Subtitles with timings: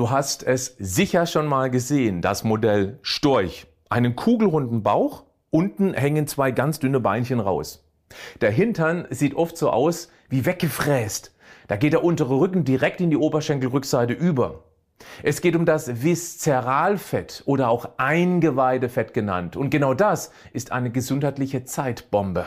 [0.00, 3.66] Du hast es sicher schon mal gesehen, das Modell Storch.
[3.90, 7.86] Einen kugelrunden Bauch, unten hängen zwei ganz dünne Beinchen raus.
[8.40, 11.36] Der Hintern sieht oft so aus wie weggefräst.
[11.68, 14.64] Da geht der untere Rücken direkt in die Oberschenkelrückseite über.
[15.22, 19.54] Es geht um das Viszeralfett oder auch Eingeweidefett genannt.
[19.54, 22.46] Und genau das ist eine gesundheitliche Zeitbombe.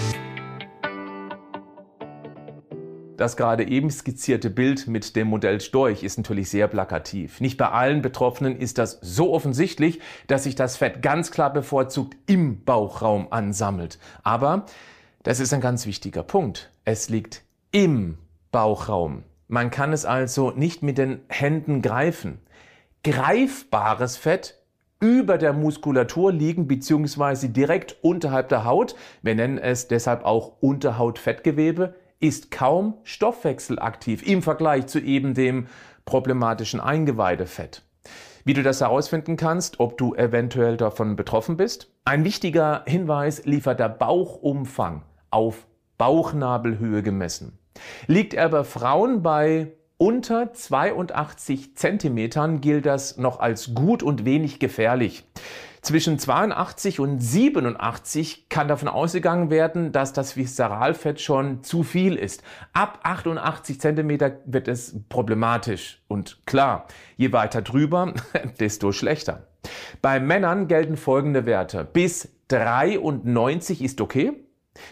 [3.21, 7.39] Das gerade eben skizzierte Bild mit dem Modell Storch ist natürlich sehr plakativ.
[7.39, 12.17] Nicht bei allen Betroffenen ist das so offensichtlich, dass sich das Fett ganz klar bevorzugt
[12.25, 13.99] im Bauchraum ansammelt.
[14.23, 14.65] Aber
[15.21, 16.71] das ist ein ganz wichtiger Punkt.
[16.83, 18.17] Es liegt im
[18.51, 19.21] Bauchraum.
[19.47, 22.39] Man kann es also nicht mit den Händen greifen.
[23.03, 24.57] Greifbares Fett
[24.99, 28.95] über der Muskulatur liegen beziehungsweise direkt unterhalb der Haut.
[29.21, 35.67] Wir nennen es deshalb auch Unterhautfettgewebe ist kaum stoffwechselaktiv im Vergleich zu eben dem
[36.05, 37.83] problematischen Eingeweidefett.
[38.43, 41.91] Wie du das herausfinden kannst, ob du eventuell davon betroffen bist?
[42.05, 47.59] Ein wichtiger Hinweis liefert der Bauchumfang auf Bauchnabelhöhe gemessen.
[48.07, 54.59] Liegt er bei Frauen bei unter 82 Zentimetern, gilt das noch als gut und wenig
[54.59, 55.23] gefährlich.
[55.81, 62.43] Zwischen 82 und 87 kann davon ausgegangen werden, dass das Viszeralfett schon zu viel ist.
[62.71, 66.03] Ab 88 Zentimeter wird es problematisch.
[66.07, 66.85] Und klar,
[67.17, 68.13] je weiter drüber,
[68.59, 69.47] desto schlechter.
[70.03, 71.83] Bei Männern gelten folgende Werte.
[71.83, 74.33] Bis 93 ist okay.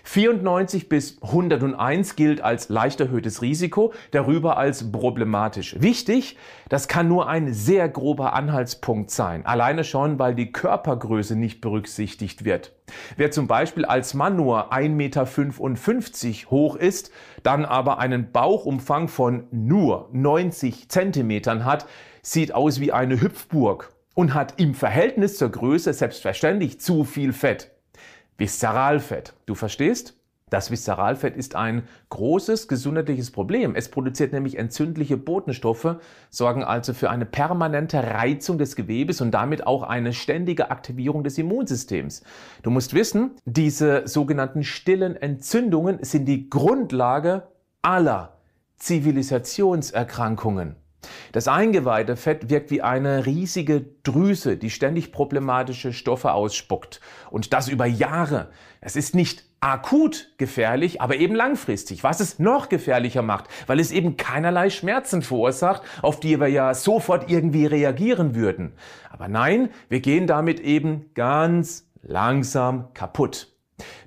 [0.03, 5.75] 94 bis 101 gilt als leicht erhöhtes Risiko, darüber als problematisch.
[5.79, 6.37] Wichtig,
[6.69, 12.45] das kann nur ein sehr grober Anhaltspunkt sein, alleine schon, weil die Körpergröße nicht berücksichtigt
[12.45, 12.73] wird.
[13.17, 17.11] Wer zum Beispiel als Mann nur 1,55 Meter hoch ist,
[17.43, 21.85] dann aber einen Bauchumfang von nur 90 Zentimetern hat,
[22.21, 27.71] sieht aus wie eine Hüpfburg und hat im Verhältnis zur Größe selbstverständlich zu viel Fett.
[28.39, 29.33] Viszeralfett.
[29.45, 30.15] Du verstehst?
[30.49, 33.75] Das Viszeralfett ist ein großes gesundheitliches Problem.
[33.75, 35.97] Es produziert nämlich entzündliche Botenstoffe,
[36.31, 41.37] sorgen also für eine permanente Reizung des Gewebes und damit auch eine ständige Aktivierung des
[41.37, 42.23] Immunsystems.
[42.63, 47.43] Du musst wissen, diese sogenannten stillen Entzündungen sind die Grundlage
[47.83, 48.37] aller
[48.77, 50.75] Zivilisationserkrankungen.
[51.31, 56.99] Das Eingeweidefett wirkt wie eine riesige Drüse, die ständig problematische Stoffe ausspuckt.
[57.29, 58.49] Und das über Jahre.
[58.81, 63.91] Es ist nicht akut gefährlich, aber eben langfristig, was es noch gefährlicher macht, weil es
[63.91, 68.73] eben keinerlei Schmerzen verursacht, auf die wir ja sofort irgendwie reagieren würden.
[69.09, 73.53] Aber nein, wir gehen damit eben ganz langsam kaputt,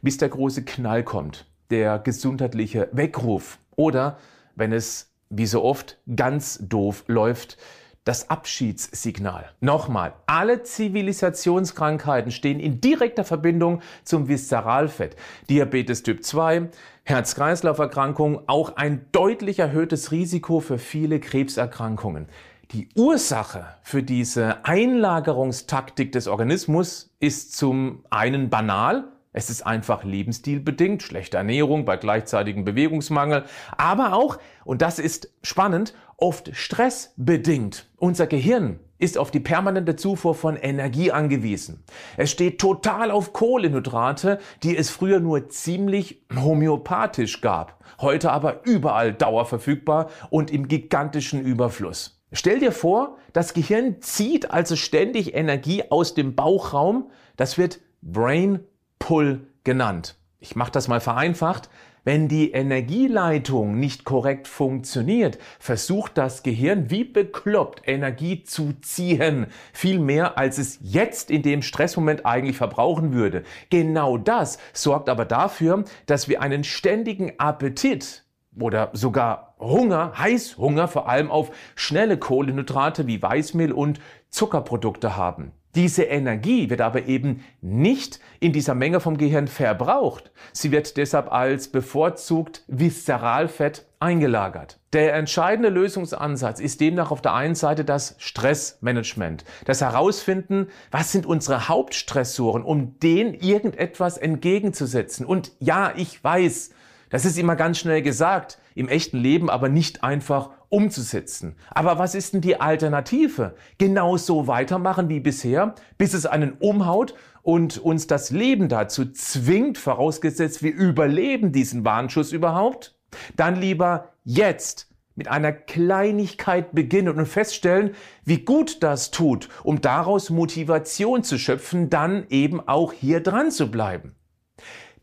[0.01, 4.19] bis der große Knall kommt, der gesundheitliche Weckruf oder
[4.55, 7.57] wenn es wie so oft ganz doof läuft,
[8.05, 9.51] das Abschiedssignal.
[9.61, 15.17] Nochmal, alle Zivilisationskrankheiten stehen in direkter Verbindung zum Viszeralfett.
[15.49, 16.69] Diabetes Typ 2,
[17.05, 22.27] Herz-Kreislauf-Erkrankungen, auch ein deutlich erhöhtes Risiko für viele Krebserkrankungen.
[22.73, 31.03] Die Ursache für diese Einlagerungstaktik des Organismus ist zum einen banal, es ist einfach lebensstilbedingt,
[31.03, 33.45] schlechte Ernährung bei gleichzeitigem Bewegungsmangel,
[33.77, 37.89] aber auch, und das ist spannend, oft stressbedingt.
[37.97, 41.83] Unser Gehirn ist auf die permanente Zufuhr von Energie angewiesen.
[42.17, 49.13] Es steht total auf Kohlenhydrate, die es früher nur ziemlich homöopathisch gab, heute aber überall
[49.13, 52.23] dauerverfügbar und im gigantischen Überfluss.
[52.33, 58.61] Stell dir vor, das Gehirn zieht also ständig Energie aus dem Bauchraum, das wird Brain
[59.03, 60.15] Pull genannt.
[60.39, 61.69] Ich mache das mal vereinfacht.
[62.05, 69.49] Wenn die Energieleitung nicht korrekt funktioniert, versucht das Gehirn wie bekloppt Energie zu ziehen.
[69.73, 73.43] Viel mehr, als es jetzt in dem Stressmoment eigentlich verbrauchen würde.
[73.71, 78.23] Genau das sorgt aber dafür, dass wir einen ständigen Appetit
[78.57, 83.99] oder sogar Hunger, Heißhunger vor allem auf schnelle Kohlenhydrate wie Weißmehl und
[84.31, 85.51] Zuckerprodukte haben.
[85.75, 90.31] Diese Energie wird aber eben nicht in dieser Menge vom Gehirn verbraucht.
[90.53, 94.79] Sie wird deshalb als bevorzugt Viszeralfett eingelagert.
[94.93, 99.45] Der entscheidende Lösungsansatz ist demnach auf der einen Seite das Stressmanagement.
[99.65, 105.25] Das Herausfinden, was sind unsere Hauptstressoren, um denen irgendetwas entgegenzusetzen.
[105.25, 106.73] Und ja, ich weiß,
[107.13, 111.55] Das ist immer ganz schnell gesagt, im echten Leben aber nicht einfach umzusetzen.
[111.71, 113.55] Aber was ist denn die Alternative?
[113.77, 120.63] Genauso weitermachen wie bisher, bis es einen umhaut und uns das Leben dazu zwingt, vorausgesetzt
[120.63, 122.97] wir überleben diesen Warnschuss überhaupt?
[123.37, 130.31] Dann lieber jetzt mit einer Kleinigkeit beginnen und feststellen, wie gut das tut, um daraus
[130.31, 134.15] Motivation zu schöpfen, dann eben auch hier dran zu bleiben.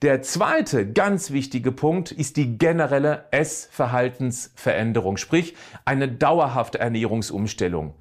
[0.01, 7.95] Der zweite ganz wichtige Punkt ist die generelle Essverhaltensveränderung, sprich eine dauerhafte Ernährungsumstellung.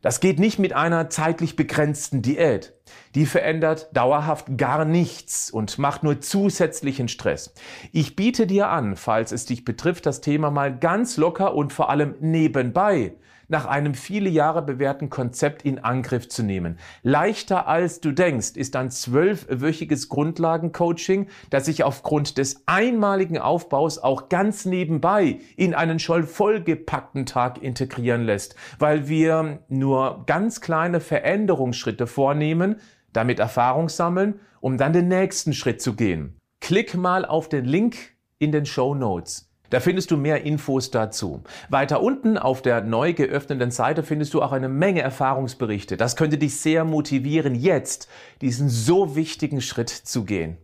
[0.00, 2.72] Das geht nicht mit einer zeitlich begrenzten Diät.
[3.14, 7.54] Die verändert dauerhaft gar nichts und macht nur zusätzlichen Stress.
[7.92, 11.90] Ich biete dir an, falls es dich betrifft, das Thema mal ganz locker und vor
[11.90, 13.14] allem nebenbei
[13.52, 16.78] nach einem viele Jahre bewährten Konzept in Angriff zu nehmen.
[17.02, 24.30] Leichter als du denkst ist ein zwölfwöchiges Grundlagencoaching, das sich aufgrund des einmaligen Aufbaus auch
[24.30, 32.06] ganz nebenbei in einen schon vollgepackten Tag integrieren lässt, weil wir nur ganz kleine Veränderungsschritte
[32.06, 32.71] vornehmen,
[33.12, 36.38] damit Erfahrung sammeln, um dann den nächsten Schritt zu gehen.
[36.60, 37.96] Klick mal auf den Link
[38.38, 39.48] in den Show Notes.
[39.70, 41.42] Da findest du mehr Infos dazu.
[41.70, 45.96] Weiter unten auf der neu geöffneten Seite findest du auch eine Menge Erfahrungsberichte.
[45.96, 48.06] Das könnte dich sehr motivieren, jetzt
[48.42, 50.58] diesen so wichtigen Schritt zu gehen.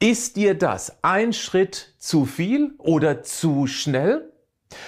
[0.00, 4.32] Ist dir das ein Schritt zu viel oder zu schnell?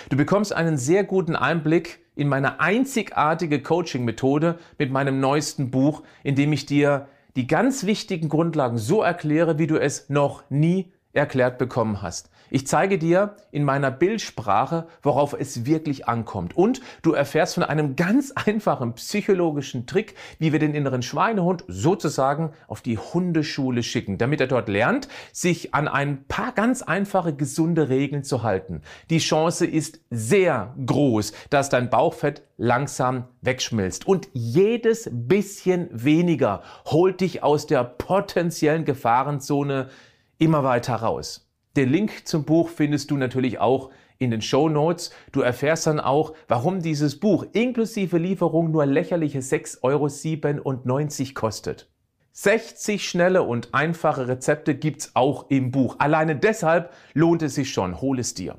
[0.08, 6.34] Du bekommst einen sehr guten Einblick in meine einzigartige Coaching-Methode mit meinem neuesten Buch, in
[6.34, 11.58] dem ich dir die ganz wichtigen Grundlagen so erkläre, wie du es noch nie erklärt
[11.58, 12.30] bekommen hast.
[12.50, 16.56] Ich zeige dir in meiner Bildsprache, worauf es wirklich ankommt.
[16.56, 22.52] Und du erfährst von einem ganz einfachen psychologischen Trick, wie wir den inneren Schweinehund sozusagen
[22.68, 27.88] auf die Hundeschule schicken, damit er dort lernt, sich an ein paar ganz einfache, gesunde
[27.88, 28.82] Regeln zu halten.
[29.10, 34.06] Die Chance ist sehr groß, dass dein Bauchfett langsam wegschmilzt.
[34.06, 39.88] Und jedes bisschen weniger holt dich aus der potenziellen Gefahrenzone
[40.38, 41.46] immer weiter raus.
[41.76, 45.10] Den Link zum Buch findest du natürlich auch in den Show Notes.
[45.32, 51.90] Du erfährst dann auch, warum dieses Buch inklusive Lieferung nur lächerliche 6,97 Euro kostet.
[52.32, 55.96] 60 schnelle und einfache Rezepte gibt's auch im Buch.
[55.98, 58.00] Alleine deshalb lohnt es sich schon.
[58.00, 58.56] Hol es dir.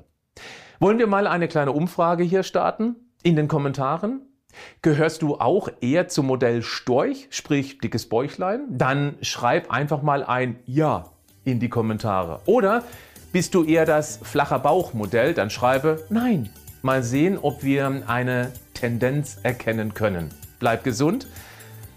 [0.80, 2.96] Wollen wir mal eine kleine Umfrage hier starten?
[3.22, 4.22] In den Kommentaren?
[4.82, 8.66] Gehörst du auch eher zum Modell Storch, sprich dickes Bäuchlein?
[8.70, 11.12] Dann schreib einfach mal ein Ja
[11.50, 12.40] in die Kommentare.
[12.46, 12.84] Oder
[13.32, 15.34] bist du eher das flacher Bauchmodell?
[15.34, 16.50] Dann schreibe Nein.
[16.82, 20.28] Mal sehen, ob wir eine Tendenz erkennen können.
[20.60, 21.26] Bleib gesund,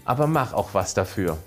[0.04, 1.38] aber mach auch was dafür.